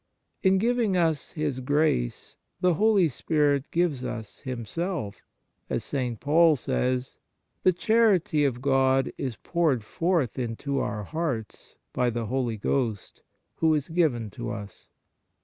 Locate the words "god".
8.63-9.13